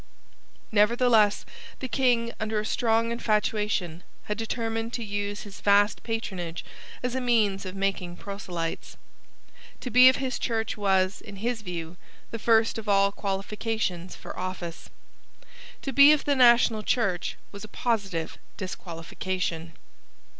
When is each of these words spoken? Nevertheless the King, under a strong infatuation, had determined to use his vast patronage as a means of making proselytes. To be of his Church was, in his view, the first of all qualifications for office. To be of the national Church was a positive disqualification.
Nevertheless 0.71 1.45
the 1.77 1.87
King, 1.87 2.33
under 2.39 2.59
a 2.59 2.65
strong 2.65 3.11
infatuation, 3.11 4.01
had 4.23 4.35
determined 4.35 4.93
to 4.93 5.03
use 5.03 5.43
his 5.43 5.61
vast 5.61 6.01
patronage 6.01 6.65
as 7.03 7.13
a 7.13 7.21
means 7.21 7.67
of 7.67 7.75
making 7.75 8.17
proselytes. 8.17 8.97
To 9.81 9.91
be 9.91 10.09
of 10.09 10.15
his 10.15 10.39
Church 10.39 10.75
was, 10.75 11.21
in 11.21 11.35
his 11.35 11.61
view, 11.61 11.97
the 12.31 12.39
first 12.39 12.79
of 12.79 12.89
all 12.89 13.11
qualifications 13.11 14.15
for 14.15 14.35
office. 14.39 14.89
To 15.83 15.93
be 15.93 16.11
of 16.11 16.25
the 16.25 16.35
national 16.35 16.81
Church 16.81 17.37
was 17.51 17.63
a 17.63 17.67
positive 17.67 18.39
disqualification. 18.57 19.73